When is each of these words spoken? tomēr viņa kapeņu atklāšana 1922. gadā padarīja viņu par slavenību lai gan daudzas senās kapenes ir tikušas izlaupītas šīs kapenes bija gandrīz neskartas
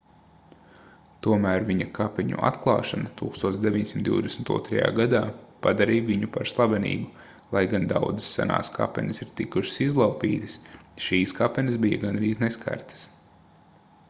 tomēr 1.25 1.65
viņa 1.65 1.85
kapeņu 1.97 2.39
atklāšana 2.47 3.09
1922. 3.19 4.79
gadā 4.99 5.21
padarīja 5.65 6.05
viņu 6.07 6.29
par 6.37 6.49
slavenību 6.53 7.55
lai 7.57 7.63
gan 7.75 7.85
daudzas 7.93 8.29
senās 8.39 8.73
kapenes 8.79 9.21
ir 9.25 9.31
tikušas 9.41 9.79
izlaupītas 9.89 10.55
šīs 11.09 11.35
kapenes 11.43 11.77
bija 11.85 12.01
gandrīz 12.07 12.41
neskartas 12.47 13.05